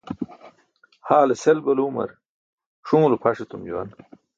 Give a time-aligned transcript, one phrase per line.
[1.07, 2.09] haale sel balumar
[2.87, 3.89] ṣunulo pʰaṣ etum juwan.